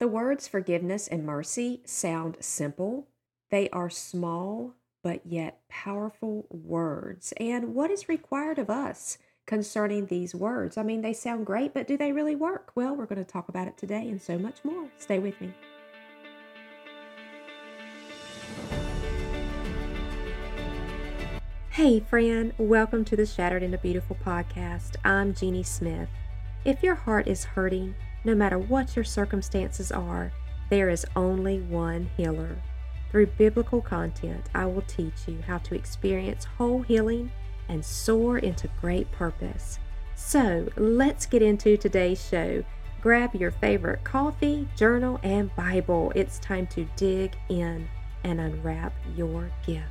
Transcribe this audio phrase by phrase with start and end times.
[0.00, 3.08] The words forgiveness and mercy sound simple.
[3.50, 7.34] They are small but yet powerful words.
[7.36, 10.78] And what is required of us concerning these words?
[10.78, 12.72] I mean, they sound great, but do they really work?
[12.74, 14.88] Well, we're going to talk about it today and so much more.
[14.96, 15.52] Stay with me.
[21.68, 24.96] Hey, friend, welcome to the Shattered into Beautiful podcast.
[25.04, 26.08] I'm Jeannie Smith.
[26.64, 27.94] If your heart is hurting,
[28.24, 30.32] no matter what your circumstances are,
[30.68, 32.56] there is only one healer.
[33.10, 37.32] Through biblical content, I will teach you how to experience whole healing
[37.68, 39.78] and soar into great purpose.
[40.14, 42.62] So, let's get into today's show.
[43.00, 46.12] Grab your favorite coffee, journal, and Bible.
[46.14, 47.88] It's time to dig in
[48.22, 49.86] and unwrap your gift.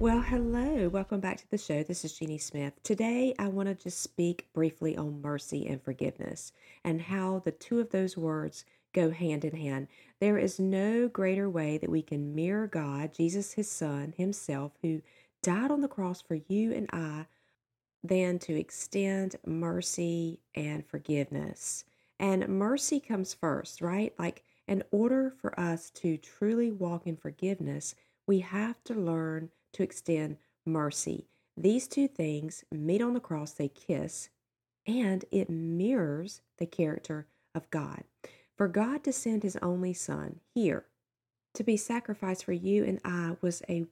[0.00, 0.88] Well, hello.
[0.88, 1.82] Welcome back to the show.
[1.82, 2.72] This is Jeannie Smith.
[2.82, 7.80] Today, I want to just speak briefly on mercy and forgiveness and how the two
[7.80, 9.88] of those words go hand in hand.
[10.18, 15.02] There is no greater way that we can mirror God, Jesus, his son, himself, who
[15.42, 17.26] died on the cross for you and I,
[18.02, 21.84] than to extend mercy and forgiveness.
[22.18, 24.14] And mercy comes first, right?
[24.18, 27.94] Like, in order for us to truly walk in forgiveness,
[28.26, 31.26] we have to learn to extend mercy.
[31.56, 34.30] These two things meet on the cross, they kiss,
[34.86, 38.04] and it mirrors the character of God.
[38.56, 40.86] For God to send his only son here
[41.54, 43.86] to be sacrificed for you and I was a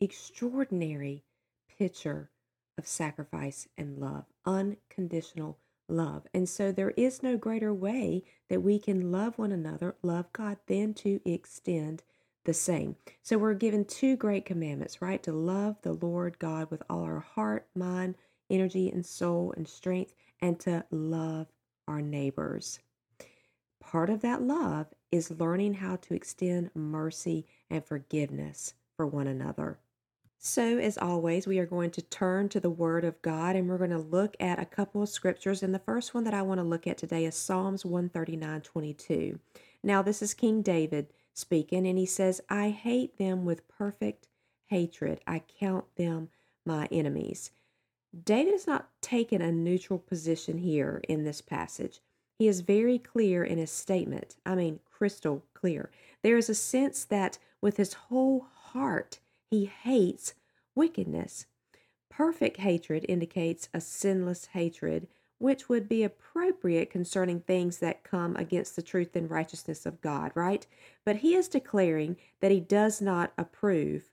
[0.00, 1.24] extraordinary
[1.78, 2.30] picture
[2.78, 5.58] of sacrifice and love, unconditional
[5.88, 6.26] love.
[6.34, 10.58] And so there is no greater way that we can love one another, love God,
[10.66, 12.02] than to extend
[12.46, 12.96] the same.
[13.22, 15.22] So we're given two great commandments, right?
[15.24, 18.14] To love the Lord God with all our heart, mind,
[18.48, 21.48] energy, and soul and strength, and to love
[21.86, 22.78] our neighbors.
[23.80, 29.78] Part of that love is learning how to extend mercy and forgiveness for one another.
[30.38, 33.78] So, as always, we are going to turn to the Word of God and we're
[33.78, 35.62] going to look at a couple of scriptures.
[35.62, 39.40] And the first one that I want to look at today is Psalms 139 22.
[39.82, 44.26] Now, this is King David speaking, and he says, I hate them with perfect
[44.66, 45.20] hatred.
[45.26, 46.30] I count them
[46.64, 47.50] my enemies.
[48.24, 52.00] David is not taking a neutral position here in this passage.
[52.38, 54.36] He is very clear in his statement.
[54.44, 55.90] I mean, crystal clear.
[56.22, 59.20] There is a sense that with his whole heart,
[59.50, 60.34] he hates
[60.74, 61.46] wickedness.
[62.10, 65.08] Perfect hatred indicates a sinless hatred
[65.38, 70.32] which would be appropriate concerning things that come against the truth and righteousness of God,
[70.34, 70.66] right?
[71.04, 74.10] But he is declaring that he does not approve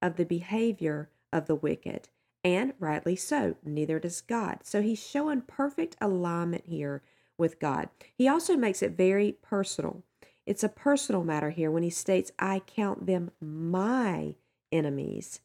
[0.00, 2.08] of the behavior of the wicked,
[2.42, 4.60] and rightly so, neither does God.
[4.62, 7.02] So he's showing perfect alignment here
[7.36, 7.88] with God.
[8.14, 10.02] He also makes it very personal.
[10.46, 14.36] It's a personal matter here when he states, I count them my
[14.72, 15.40] enemies.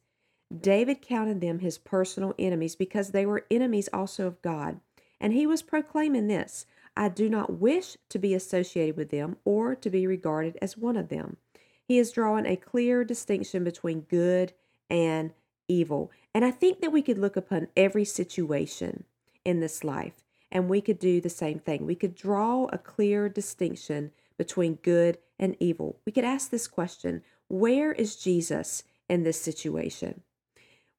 [0.60, 4.80] David counted them his personal enemies because they were enemies also of God.
[5.24, 9.74] And he was proclaiming this I do not wish to be associated with them or
[9.74, 11.38] to be regarded as one of them.
[11.82, 14.52] He is drawing a clear distinction between good
[14.90, 15.32] and
[15.66, 16.12] evil.
[16.34, 19.04] And I think that we could look upon every situation
[19.46, 21.86] in this life and we could do the same thing.
[21.86, 26.00] We could draw a clear distinction between good and evil.
[26.04, 30.20] We could ask this question Where is Jesus in this situation?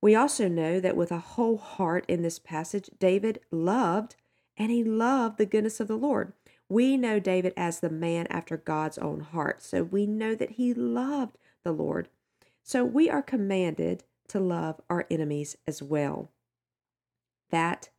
[0.01, 4.15] We also know that with a whole heart in this passage, David loved
[4.57, 6.33] and he loved the goodness of the Lord.
[6.69, 9.61] We know David as the man after God's own heart.
[9.61, 12.09] So we know that he loved the Lord.
[12.63, 16.31] So we are commanded to love our enemies as well.
[17.51, 17.89] That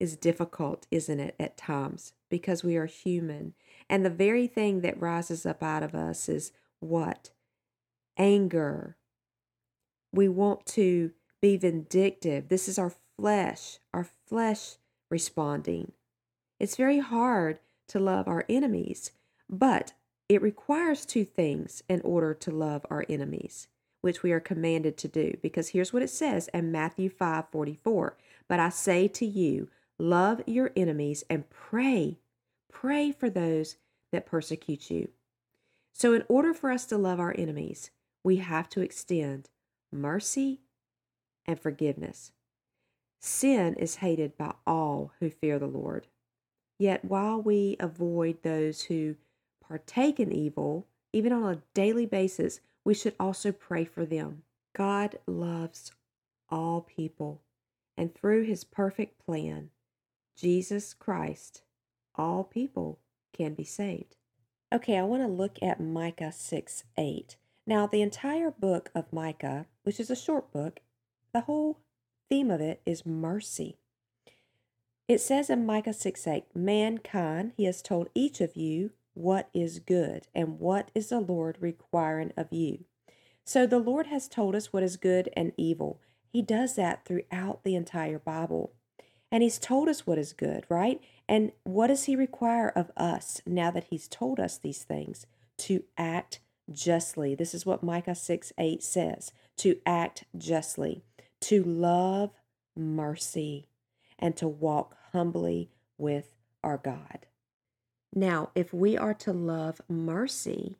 [0.00, 3.54] is difficult, isn't it, at times, because we are human.
[3.88, 7.30] And the very thing that rises up out of us is what?
[8.16, 8.96] Anger.
[10.12, 11.10] We want to
[11.40, 12.48] be vindictive.
[12.48, 14.76] This is our flesh, our flesh
[15.10, 15.92] responding.
[16.58, 19.12] It's very hard to love our enemies,
[19.48, 19.92] but
[20.28, 23.68] it requires two things in order to love our enemies,
[24.02, 25.34] which we are commanded to do.
[25.42, 28.16] Because here's what it says in Matthew 5 44.
[28.48, 29.68] But I say to you,
[29.98, 32.18] love your enemies and pray,
[32.70, 33.76] pray for those
[34.12, 35.08] that persecute you.
[35.92, 37.90] So, in order for us to love our enemies,
[38.22, 39.48] we have to extend
[39.92, 40.60] mercy
[41.48, 42.30] and forgiveness.
[43.18, 46.06] Sin is hated by all who fear the Lord.
[46.78, 49.16] Yet while we avoid those who
[49.60, 54.42] partake in evil, even on a daily basis, we should also pray for them.
[54.76, 55.92] God loves
[56.48, 57.40] all people,
[57.96, 59.70] and through his perfect plan,
[60.36, 61.62] Jesus Christ,
[62.14, 63.00] all people
[63.32, 64.16] can be saved.
[64.72, 67.36] Okay, I want to look at Micah 6 8.
[67.66, 70.80] Now, the entire book of Micah, which is a short book,
[71.32, 71.78] the whole
[72.28, 73.76] theme of it is mercy.
[75.06, 79.80] It says in Micah 6 8, Mankind, he has told each of you what is
[79.80, 82.84] good and what is the Lord requiring of you.
[83.44, 86.00] So the Lord has told us what is good and evil.
[86.30, 88.74] He does that throughout the entire Bible.
[89.32, 91.00] And He's told us what is good, right?
[91.26, 95.26] And what does He require of us now that He's told us these things?
[95.58, 96.40] To act
[96.70, 97.34] justly.
[97.34, 101.02] This is what Micah 6 8 says to act justly,
[101.42, 102.30] to love
[102.76, 103.68] mercy,
[104.18, 107.26] and to walk humbly with our God.
[108.14, 110.78] Now, if we are to love mercy,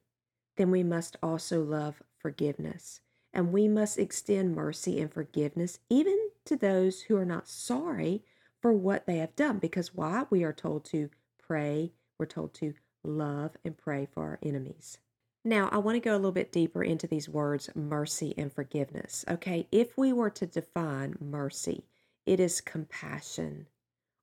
[0.57, 3.01] then we must also love forgiveness.
[3.33, 8.25] And we must extend mercy and forgiveness even to those who are not sorry
[8.61, 9.59] for what they have done.
[9.59, 10.25] Because why?
[10.31, 12.75] We are told to pray, we're told to
[13.05, 14.99] love and pray for our enemies.
[15.45, 19.25] Now, I want to go a little bit deeper into these words mercy and forgiveness.
[19.29, 21.85] Okay, if we were to define mercy,
[22.27, 23.67] it is compassion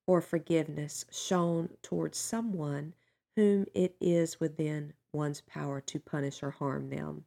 [0.07, 2.93] or forgiveness shown towards someone
[3.35, 7.25] whom it is within one's power to punish or harm them.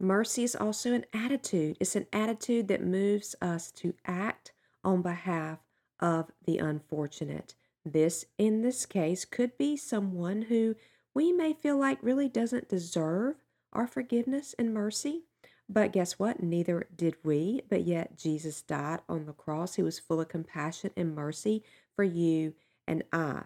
[0.00, 1.76] Mercy is also an attitude.
[1.80, 4.52] It's an attitude that moves us to act
[4.82, 5.58] on behalf
[6.00, 7.54] of the unfortunate.
[7.84, 10.74] This, in this case, could be someone who
[11.14, 13.36] we may feel like really doesn't deserve
[13.72, 15.22] our forgiveness and mercy.
[15.68, 16.42] But guess what?
[16.42, 17.62] Neither did we.
[17.68, 19.76] But yet, Jesus died on the cross.
[19.76, 21.62] He was full of compassion and mercy
[21.96, 22.54] for you
[22.86, 23.44] and I.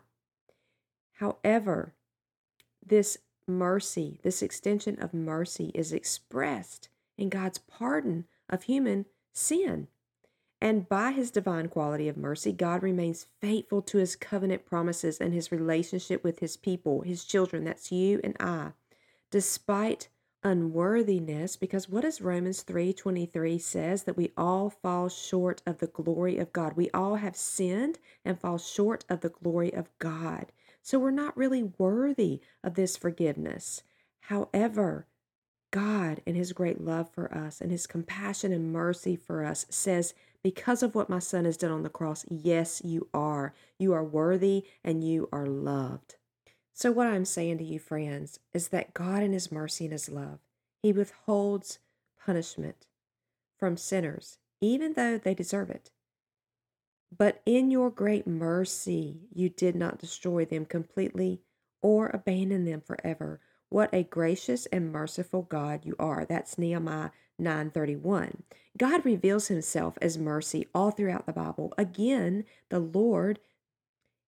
[1.15, 1.95] However,
[2.85, 9.89] this mercy, this extension of mercy, is expressed in God's pardon of human sin.
[10.61, 15.33] And by his divine quality of mercy, God remains faithful to his covenant promises and
[15.33, 17.65] his relationship with his people, his children.
[17.65, 18.73] That's you and I.
[19.31, 20.09] Despite
[20.43, 26.39] unworthiness, because what does Romans 3:23 says that we all fall short of the glory
[26.39, 26.77] of God.
[26.77, 30.53] We all have sinned and fall short of the glory of God.
[30.83, 33.83] So we're not really worthy of this forgiveness.
[34.21, 35.07] However,
[35.71, 40.15] God, in His great love for us and His compassion and mercy for us, says,
[40.43, 43.55] Because of what my Son has done on the cross, yes, you are.
[43.79, 46.17] You are worthy and you are loved.
[46.73, 50.09] So, what I'm saying to you, friends, is that God, in His mercy and His
[50.09, 50.39] love,
[50.83, 51.81] He withholds
[52.25, 52.87] punishment
[53.59, 55.91] from sinners, even though they deserve it.
[57.17, 61.41] But in your great mercy, you did not destroy them completely
[61.83, 63.41] or abandon them forever.
[63.71, 66.25] What a gracious and merciful God you are.
[66.25, 68.43] That's Nehemiah 9:31.
[68.77, 71.75] God reveals himself as mercy all throughout the Bible.
[71.77, 73.41] Again, the Lord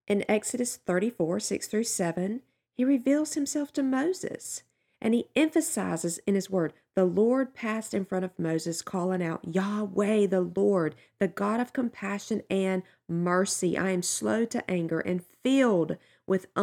[0.07, 2.41] in Exodus 34, 6 through 7,
[2.73, 4.63] he reveals himself to Moses.
[5.03, 9.55] And he emphasizes in his word, the Lord passed in front of Moses, calling out,
[9.55, 13.77] Yahweh, the Lord, the God of compassion and mercy.
[13.77, 15.97] I am slow to anger and filled
[16.27, 16.53] with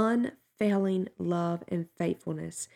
[0.60, 2.68] unfailing love and faithfulness.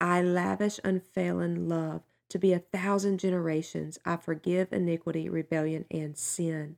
[0.00, 3.98] I lavish unfailing love to be a thousand generations.
[4.04, 6.76] I forgive iniquity, rebellion, and sin,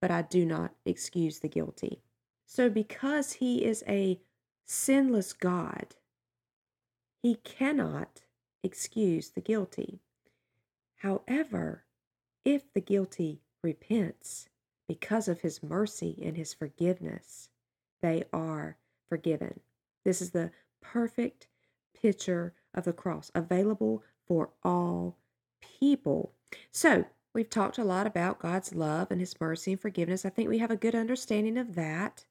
[0.00, 2.02] but I do not excuse the guilty.
[2.46, 4.20] So, because he is a
[4.66, 5.94] sinless God,
[7.22, 8.22] he cannot
[8.62, 10.00] excuse the guilty.
[10.96, 11.84] However,
[12.44, 14.48] if the guilty repents
[14.88, 17.48] because of his mercy and his forgiveness,
[18.02, 18.76] they are
[19.08, 19.60] forgiven.
[20.06, 21.48] This is the perfect
[21.92, 25.18] picture of the cross, available for all
[25.60, 26.32] people.
[26.70, 30.24] So, we've talked a lot about God's love and his mercy and forgiveness.
[30.24, 32.24] I think we have a good understanding of that.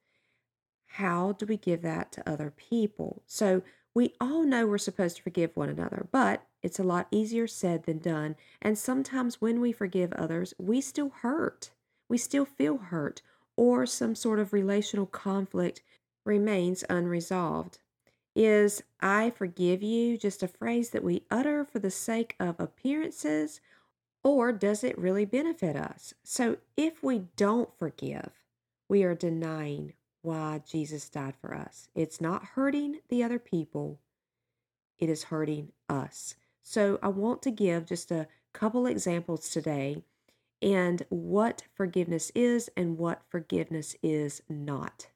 [0.85, 3.23] How do we give that to other people?
[3.27, 3.61] So,
[3.93, 7.83] we all know we're supposed to forgive one another, but it's a lot easier said
[7.83, 8.37] than done.
[8.61, 11.71] And sometimes when we forgive others, we still hurt.
[12.07, 13.21] We still feel hurt,
[13.57, 15.81] or some sort of relational conflict
[16.25, 17.79] remains unresolved.
[18.35, 23.61] Is I forgive you just a phrase that we utter for the sake of appearances,
[24.23, 26.13] or does it really benefit us?
[26.23, 28.31] So if we don't forgive,
[28.89, 31.87] we are denying why Jesus died for us.
[31.95, 33.99] It's not hurting the other people,
[34.97, 36.35] it is hurting us.
[36.63, 40.03] So I want to give just a couple examples today
[40.61, 45.07] and what forgiveness is and what forgiveness is not.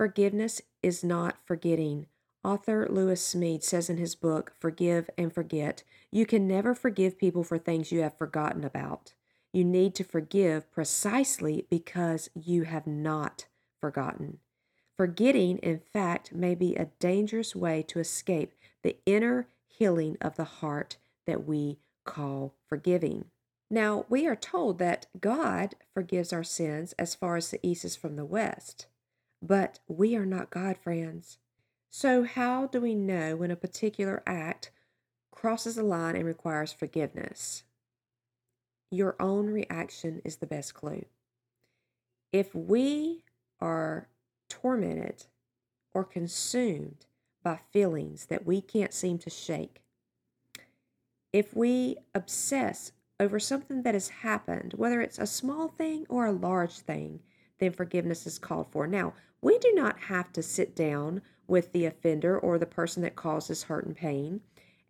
[0.00, 2.06] Forgiveness is not forgetting.
[2.42, 7.44] Author Lewis Smedes says in his book, Forgive and Forget, you can never forgive people
[7.44, 9.12] for things you have forgotten about.
[9.52, 13.44] You need to forgive precisely because you have not
[13.78, 14.38] forgotten.
[14.96, 20.44] Forgetting, in fact, may be a dangerous way to escape the inner healing of the
[20.44, 21.76] heart that we
[22.06, 23.26] call forgiving.
[23.70, 27.96] Now, we are told that God forgives our sins as far as the east is
[27.96, 28.86] from the west,
[29.42, 31.38] but we are not God, friends.
[31.90, 34.70] So, how do we know when a particular act
[35.30, 37.64] crosses a line and requires forgiveness?
[38.90, 41.04] Your own reaction is the best clue.
[42.32, 43.24] If we
[43.60, 44.08] are
[44.48, 45.24] tormented
[45.92, 47.06] or consumed
[47.42, 49.82] by feelings that we can't seem to shake,
[51.32, 56.32] if we obsess over something that has happened, whether it's a small thing or a
[56.32, 57.20] large thing,
[57.60, 58.86] then forgiveness is called for.
[58.86, 63.16] Now, we do not have to sit down with the offender or the person that
[63.16, 64.40] causes hurt and pain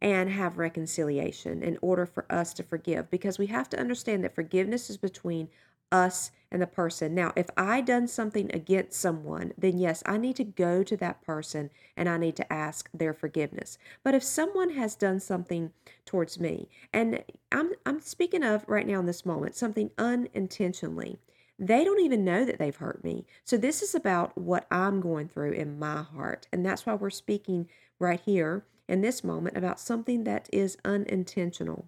[0.01, 4.35] and have reconciliation in order for us to forgive because we have to understand that
[4.35, 5.49] forgiveness is between
[5.93, 7.15] us and the person.
[7.15, 11.23] Now, if I done something against someone, then yes, I need to go to that
[11.23, 13.79] person and I need to ask their forgiveness.
[14.03, 15.73] But if someone has done something
[16.07, 17.23] towards me, and
[17.53, 21.19] I'm I'm speaking of right now in this moment, something unintentionally,
[21.61, 23.27] they don't even know that they've hurt me.
[23.45, 26.49] So this is about what I'm going through in my heart.
[26.53, 31.87] And that's why we're speaking right here in this moment about something that is unintentional.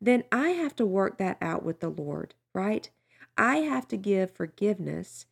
[0.00, 2.88] Then I have to work that out with the Lord, right?
[3.36, 5.26] I have to give forgiveness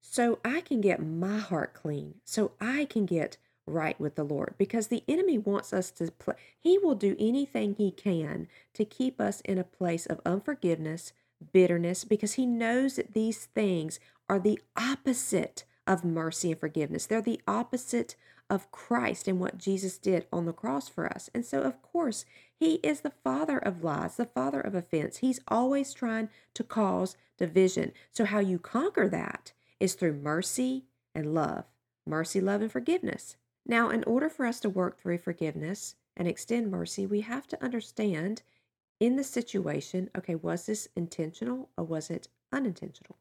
[0.00, 4.54] so I can get my heart clean, so I can get right with the Lord
[4.58, 6.34] because the enemy wants us to play.
[6.58, 11.12] He will do anything he can to keep us in a place of unforgiveness,
[11.52, 17.06] bitterness, because he knows that these things are the opposite of mercy and forgiveness.
[17.06, 18.16] They're the opposite
[18.48, 21.30] of Christ and what Jesus did on the cross for us.
[21.34, 25.18] And so, of course, he is the father of lies, the father of offense.
[25.18, 27.92] He's always trying to cause division.
[28.10, 30.84] So, how you conquer that is through mercy
[31.14, 31.64] and love
[32.06, 33.36] mercy, love, and forgiveness.
[33.64, 37.64] Now, in order for us to work through forgiveness and extend mercy, we have to
[37.64, 38.42] understand
[39.02, 43.16] in the situation okay, was this intentional or was it unintentional?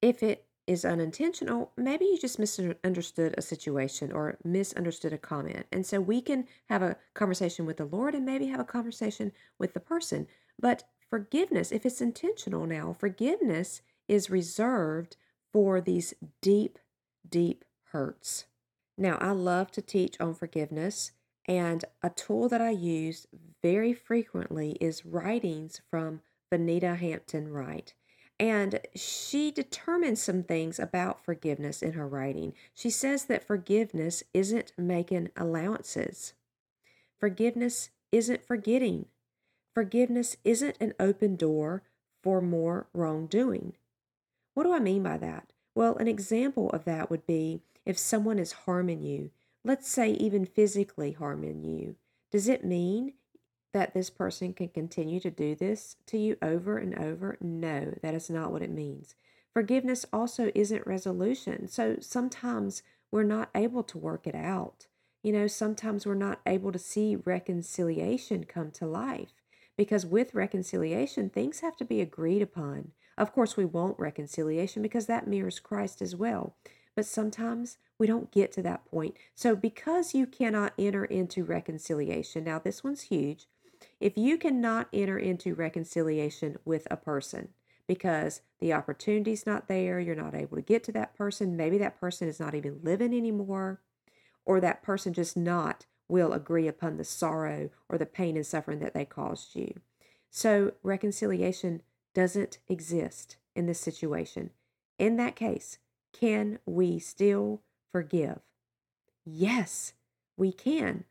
[0.00, 5.66] If it is unintentional, maybe you just misunderstood a situation or misunderstood a comment.
[5.70, 9.32] And so we can have a conversation with the Lord and maybe have a conversation
[9.58, 10.26] with the person.
[10.58, 15.18] But forgiveness, if it's intentional now, forgiveness is reserved
[15.52, 16.78] for these deep,
[17.28, 18.46] deep hurts.
[18.96, 21.12] Now, I love to teach on forgiveness,
[21.46, 23.26] and a tool that I use
[23.64, 26.20] very frequently is writings from
[26.52, 27.94] Vinita Hampton Wright.
[28.38, 32.52] And she determines some things about forgiveness in her writing.
[32.74, 36.34] She says that forgiveness isn't making allowances,
[37.18, 39.06] forgiveness isn't forgetting,
[39.72, 41.84] forgiveness isn't an open door
[42.22, 43.72] for more wrongdoing.
[44.52, 45.54] What do I mean by that?
[45.74, 49.30] Well, an example of that would be if someone is harming you,
[49.64, 51.96] let's say even physically harming you.
[52.30, 53.14] Does it mean
[53.74, 57.36] that this person can continue to do this to you over and over?
[57.40, 59.14] No, that is not what it means.
[59.52, 61.68] Forgiveness also isn't resolution.
[61.68, 64.86] So sometimes we're not able to work it out.
[65.22, 69.32] You know, sometimes we're not able to see reconciliation come to life
[69.76, 72.92] because with reconciliation, things have to be agreed upon.
[73.18, 76.54] Of course, we want reconciliation because that mirrors Christ as well.
[76.94, 79.16] But sometimes we don't get to that point.
[79.34, 83.46] So, because you cannot enter into reconciliation, now this one's huge.
[84.00, 87.48] If you cannot enter into reconciliation with a person
[87.86, 92.00] because the opportunity's not there, you're not able to get to that person, maybe that
[92.00, 93.80] person is not even living anymore,
[94.44, 98.78] or that person just not will agree upon the sorrow or the pain and suffering
[98.80, 99.80] that they caused you.
[100.30, 101.82] So, reconciliation
[102.14, 104.50] doesn't exist in this situation.
[104.98, 105.78] In that case,
[106.12, 108.40] can we still forgive?
[109.24, 109.94] Yes,
[110.36, 111.04] we can.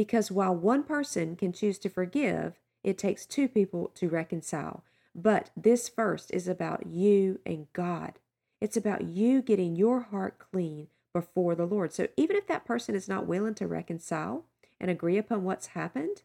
[0.00, 4.82] Because while one person can choose to forgive, it takes two people to reconcile.
[5.14, 8.18] But this first is about you and God.
[8.62, 11.92] It's about you getting your heart clean before the Lord.
[11.92, 14.46] So even if that person is not willing to reconcile
[14.80, 16.22] and agree upon what's happened,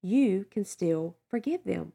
[0.00, 1.94] you can still forgive them.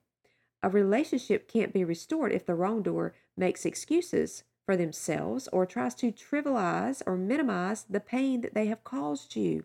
[0.61, 6.11] A relationship can't be restored if the wrongdoer makes excuses for themselves or tries to
[6.11, 9.63] trivialize or minimize the pain that they have caused you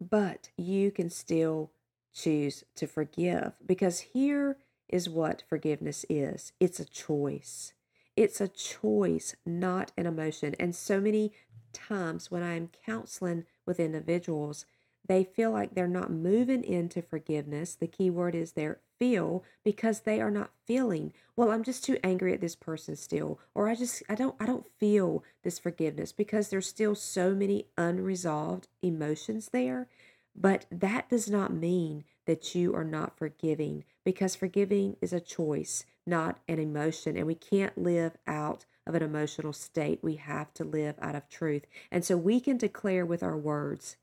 [0.00, 1.70] but you can still
[2.12, 4.56] choose to forgive because here
[4.88, 7.72] is what forgiveness is it's a choice.
[8.16, 10.56] It's a choice, not an emotion.
[10.58, 11.32] And so many
[11.72, 14.66] times when I'm counseling with individuals,
[15.06, 17.74] They feel like they're not moving into forgiveness.
[17.74, 21.12] The key word is their feel because they are not feeling.
[21.36, 24.46] Well, I'm just too angry at this person still or I just I don't I
[24.46, 29.88] don't feel this forgiveness because there's still so many unresolved emotions there.
[30.34, 35.84] But that does not mean that you are not forgiving because forgiving is a choice,
[36.06, 39.98] not an emotion, and we can't live out of an emotional state.
[40.02, 41.66] We have to live out of truth.
[41.90, 43.96] And so we can declare with our words,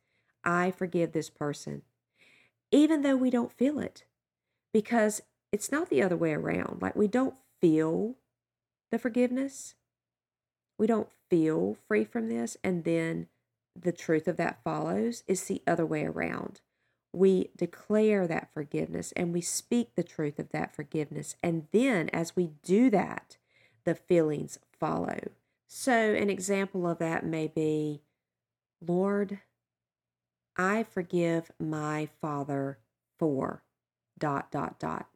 [0.46, 1.82] I forgive this person,
[2.72, 4.06] even though we don't feel it,
[4.72, 5.22] because
[5.52, 6.82] it's not the other way around.
[6.82, 8.16] Like we don't feel
[8.92, 9.76] the forgiveness,
[10.78, 13.28] we don't feel free from this, and then
[13.76, 16.62] the truth of that follows is the other way around.
[17.12, 21.36] We declare that forgiveness and we speak the truth of that forgiveness.
[21.42, 23.38] And then, as we do that,
[23.86, 25.20] the feelings follow.
[25.68, 28.02] So, an example of that may be
[28.86, 29.40] Lord,
[30.58, 32.78] I forgive my father
[33.20, 33.64] for
[34.18, 35.08] dot, dot, dot.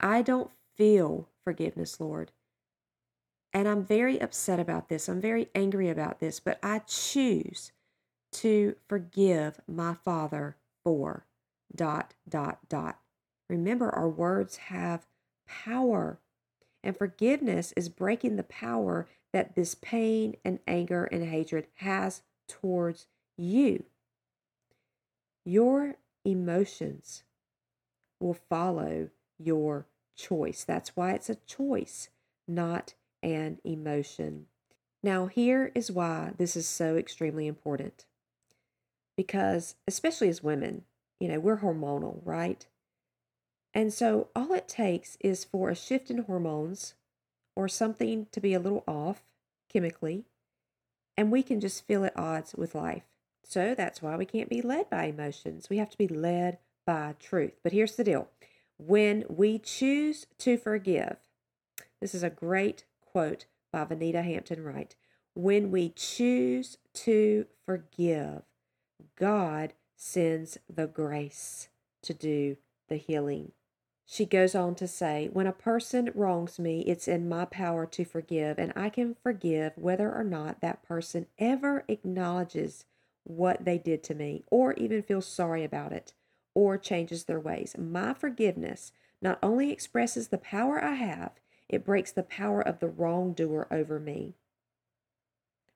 [0.00, 2.32] I don't feel forgiveness, Lord.
[3.52, 5.08] And I'm very upset about this.
[5.08, 7.72] I'm very angry about this, but I choose
[8.32, 11.26] to forgive my father for
[11.74, 12.98] dot, dot, dot.
[13.48, 15.06] Remember, our words have
[15.46, 16.18] power.
[16.82, 23.06] And forgiveness is breaking the power that this pain and anger and hatred has towards
[23.36, 23.84] you.
[25.44, 27.24] Your emotions
[28.20, 30.64] will follow your choice.
[30.64, 32.08] That's why it's a choice,
[32.46, 34.46] not an emotion.
[35.02, 38.04] Now, here is why this is so extremely important.
[39.16, 40.84] Because, especially as women,
[41.18, 42.66] you know, we're hormonal, right?
[43.74, 46.94] And so all it takes is for a shift in hormones
[47.56, 49.22] or something to be a little off
[49.72, 50.24] chemically,
[51.16, 53.04] and we can just feel at odds with life.
[53.44, 55.68] So that's why we can't be led by emotions.
[55.68, 57.52] We have to be led by truth.
[57.62, 58.28] But here's the deal
[58.76, 61.16] when we choose to forgive,
[62.00, 64.94] this is a great quote by Vinita Hampton Wright.
[65.34, 68.42] When we choose to forgive,
[69.16, 71.68] God sends the grace
[72.02, 72.56] to do
[72.88, 73.52] the healing.
[74.04, 78.04] She goes on to say, When a person wrongs me, it's in my power to
[78.04, 82.84] forgive, and I can forgive whether or not that person ever acknowledges
[83.24, 86.12] what they did to me, or even feels sorry about it,
[86.54, 87.74] or changes their ways.
[87.78, 91.32] My forgiveness not only expresses the power I have,
[91.68, 94.34] it breaks the power of the wrongdoer over me.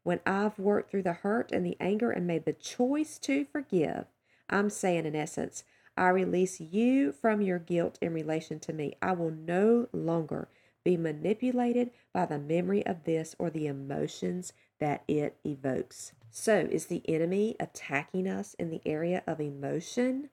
[0.02, 4.06] When I've worked through the hurt and the anger and made the choice to forgive,
[4.48, 5.64] I'm saying, in essence,
[5.96, 8.94] I release you from your guilt in relation to me.
[9.00, 10.48] I will no longer
[10.84, 16.12] be manipulated by the memory of this or the emotions that it evokes.
[16.38, 20.28] So, is the enemy attacking us in the area of emotion?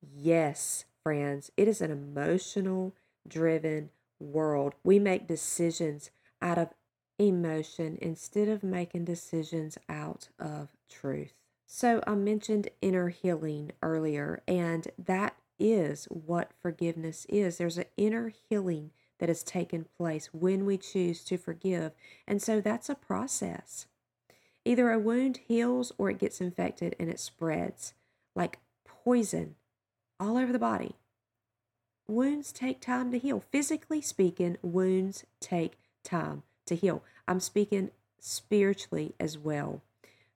[0.00, 2.94] Yes, friends, it is an emotional
[3.26, 4.76] driven world.
[4.84, 6.68] We make decisions out of
[7.18, 11.34] emotion instead of making decisions out of truth.
[11.66, 17.58] So, I mentioned inner healing earlier, and that is what forgiveness is.
[17.58, 21.90] There's an inner healing that has taken place when we choose to forgive.
[22.28, 23.86] And so, that's a process.
[24.64, 27.94] Either a wound heals or it gets infected and it spreads
[28.34, 29.56] like poison
[30.20, 30.94] all over the body.
[32.06, 33.42] Wounds take time to heal.
[33.50, 37.02] Physically speaking, wounds take time to heal.
[37.26, 39.82] I'm speaking spiritually as well.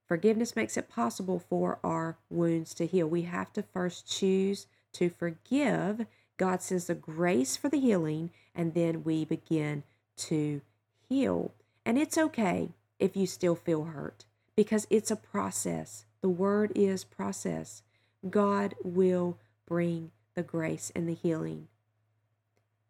[0.06, 3.08] Forgiveness makes it possible for our wounds to heal.
[3.08, 6.06] We have to first choose to forgive.
[6.36, 9.82] God sends the grace for the healing, and then we begin
[10.16, 10.60] to
[11.08, 11.52] heal.
[11.84, 14.24] And it's okay if you still feel hurt
[14.56, 16.06] because it's a process.
[16.22, 17.82] The word is process.
[18.28, 21.68] God will bring the grace and the healing.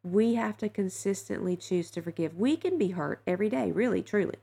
[0.02, 2.36] We have to consistently choose to forgive.
[2.36, 4.36] We can be hurt every day, really, truly.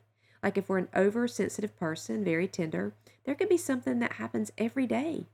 [0.44, 4.86] Like if we're an oversensitive person, very tender, there could be something that happens every
[4.86, 5.26] day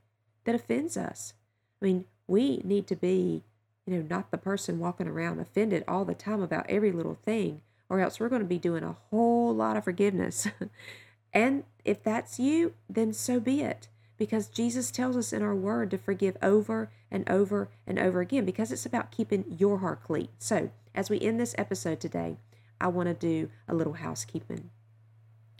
[0.44, 1.34] that offends us.
[1.82, 3.42] I mean, we need to be,
[3.86, 7.62] you know, not the person walking around offended all the time about every little thing,
[7.90, 10.48] or else we're going to be doing a whole lot of forgiveness.
[11.34, 15.90] and if that's you, then so be it because Jesus tells us in our word
[15.90, 20.28] to forgive over and over and over again because it's about keeping your heart clean.
[20.38, 22.36] So, as we end this episode today,
[22.80, 24.70] I want to do a little housekeeping.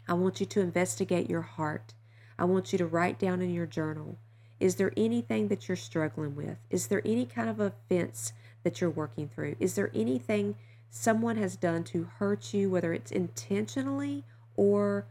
[0.07, 1.93] I want you to investigate your heart.
[2.37, 4.17] I want you to write down in your journal
[4.61, 6.59] is there anything that you're struggling with?
[6.69, 9.55] Is there any kind of offense that you're working through?
[9.59, 10.55] Is there anything
[10.91, 14.23] someone has done to hurt you, whether it's intentionally
[14.55, 15.07] or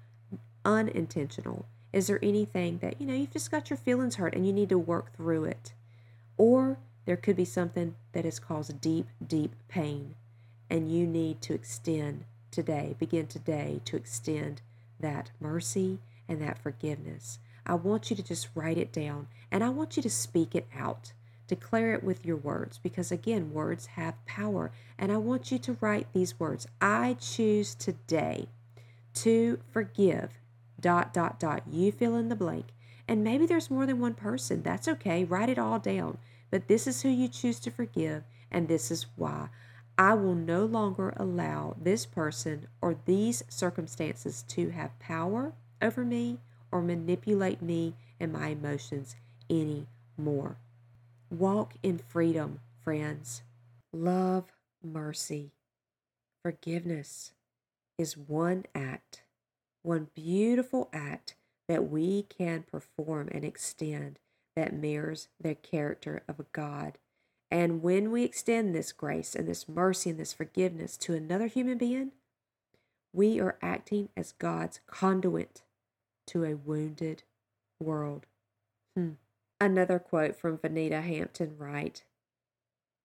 [0.65, 1.67] unintentional?
[1.93, 4.69] Is there anything that, you know, you've just got your feelings hurt and you need
[4.69, 5.73] to work through it?
[6.37, 10.15] Or there could be something that has caused deep, deep pain
[10.69, 14.61] and you need to extend today, begin today to extend
[15.01, 17.41] that mercy and that forgiveness.
[17.67, 20.69] I want you to just write it down and I want you to speak it
[20.77, 21.13] out.
[21.51, 24.71] Declare it with your words because, again, words have power.
[24.97, 28.47] And I want you to write these words I choose today
[29.15, 30.31] to forgive,
[30.79, 31.65] dot, dot, dot.
[31.69, 32.67] You fill in the blank.
[33.09, 34.63] And maybe there's more than one person.
[34.63, 35.25] That's okay.
[35.25, 36.19] Write it all down.
[36.53, 39.49] But this is who you choose to forgive, and this is why.
[39.99, 46.39] I will no longer allow this person or these circumstances to have power over me
[46.71, 49.17] or manipulate me and my emotions
[49.51, 50.59] anymore.
[51.31, 53.43] Walk in freedom, friends.
[53.93, 55.53] Love, mercy,
[56.43, 57.33] forgiveness
[57.99, 59.23] is one act,
[59.83, 61.37] one beautiful act
[61.69, 64.19] that we can perform and extend
[64.57, 66.99] that mirrors the character of a God.
[67.49, 71.79] And when we extend this grace and this mercy and this forgiveness to another human
[71.79, 72.11] being,
[73.13, 75.63] we are acting as God's conduit
[76.27, 77.23] to a wounded
[77.81, 78.27] world.
[78.97, 79.13] Hmm.
[79.63, 82.03] Another quote from Vinita Hampton Wright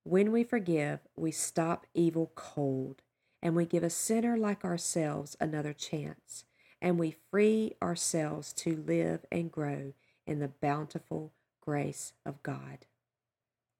[0.03, 3.01] When we forgive, we stop evil cold,
[3.41, 6.45] and we give a sinner like ourselves another chance,
[6.81, 9.91] and we free ourselves to live and grow
[10.25, 12.85] in the bountiful grace of God.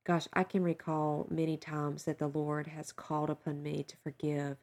[0.04, 4.58] Gosh, I can recall many times that the Lord has called upon me to forgive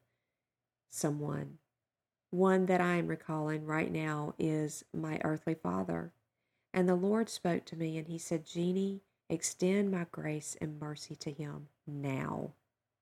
[0.91, 1.57] someone.
[2.29, 6.13] One that I am recalling right now is my earthly father.
[6.73, 11.15] And the Lord spoke to me and he said, Jeannie, extend my grace and mercy
[11.17, 12.53] to him now,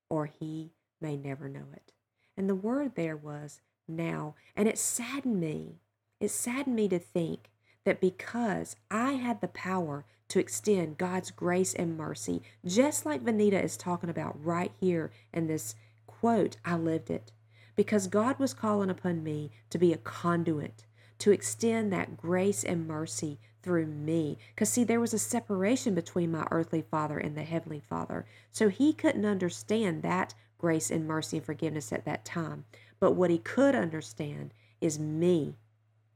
[0.08, 1.92] or he may never know it.
[2.36, 4.34] And the word there was now.
[4.56, 5.80] And it saddened me.
[6.20, 7.50] It saddened me to think
[7.84, 13.62] that because I had the power to extend God's grace and mercy, just like Vinita
[13.62, 15.74] is talking about right here in this
[16.06, 17.32] quote, I lived it.
[17.76, 20.84] Because God was calling upon me to be a conduit,
[21.20, 24.38] to extend that grace and mercy through me.
[24.54, 28.26] Because, see, there was a separation between my earthly father and the heavenly father.
[28.50, 32.64] So he couldn't understand that grace and mercy and forgiveness at that time.
[32.98, 35.56] But what he could understand is me,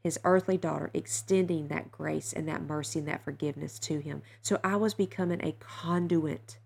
[0.02, 4.22] his earthly daughter, extending that grace and that mercy and that forgiveness to him.
[4.42, 6.58] So I was becoming a conduit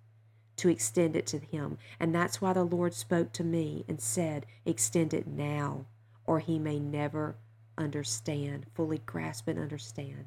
[0.56, 1.78] to extend it to him.
[2.00, 5.86] And that's why the Lord spoke to me and said, Extend it now,
[6.24, 7.36] or he may never
[7.78, 10.26] understand, fully grasp and understand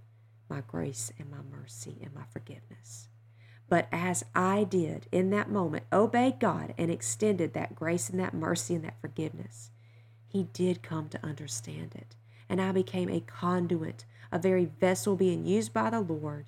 [0.50, 3.08] my grace and my mercy and my forgiveness.
[3.70, 8.34] But as I did in that moment, obeyed God and extended that grace and that
[8.34, 9.72] mercy and that forgiveness,
[10.28, 12.16] He did come to understand it.
[12.50, 16.48] And I became a conduit, a very vessel being used by the Lord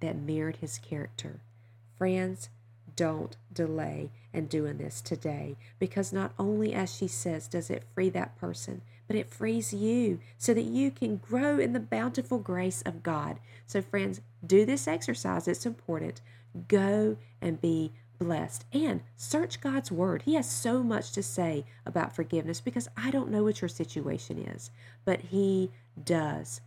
[0.00, 1.40] that mirrored His character.
[1.96, 2.48] Friends,
[2.98, 8.08] don't delay in doing this today because not only, as she says, does it free
[8.10, 12.82] that person, but it frees you so that you can grow in the bountiful grace
[12.82, 13.38] of God.
[13.68, 15.46] So, friends, do this exercise.
[15.46, 16.20] It's important.
[16.66, 20.22] Go and be blessed and search God's word.
[20.22, 24.38] He has so much to say about forgiveness because I don't know what your situation
[24.38, 24.72] is,
[25.04, 25.70] but He
[26.02, 26.60] does.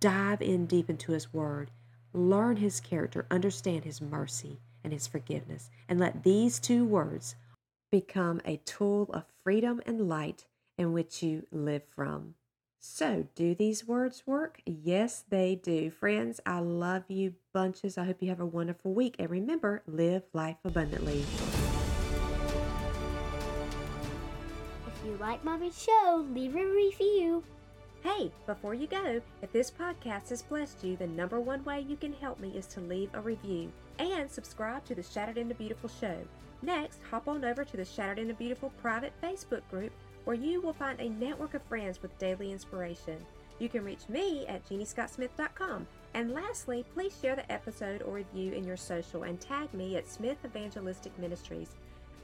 [0.00, 1.70] Dive in deep into His word,
[2.12, 7.34] learn His character, understand His mercy and His forgiveness, and let these two words
[7.90, 10.46] become a tool of freedom and light
[10.78, 12.34] in which you live from.
[12.82, 14.62] So, do these words work?
[14.64, 15.90] Yes, they do.
[15.90, 17.98] Friends, I love you bunches.
[17.98, 19.16] I hope you have a wonderful week.
[19.18, 21.22] And remember, live life abundantly.
[24.86, 27.44] If you like Mommy's show, leave a review.
[28.02, 31.96] Hey, before you go, if this podcast has blessed you, the number one way you
[31.96, 35.88] can help me is to leave a review and subscribe to the Shattered into Beautiful
[35.88, 36.16] show.
[36.62, 39.92] Next, hop on over to the Shattered into Beautiful private Facebook group
[40.24, 43.16] where you will find a network of friends with daily inspiration.
[43.58, 45.86] You can reach me at jeanniescottsmith.com.
[46.14, 50.08] And lastly, please share the episode or review in your social and tag me at
[50.08, 51.76] Smith Evangelistic Ministries.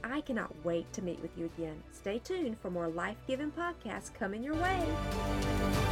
[0.03, 1.81] I cannot wait to meet with you again.
[1.91, 5.86] Stay tuned for more life giving podcasts coming your way.